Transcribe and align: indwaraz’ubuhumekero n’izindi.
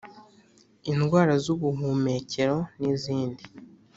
indwaraz’ubuhumekero 0.91 2.57
n’izindi. 2.79 3.43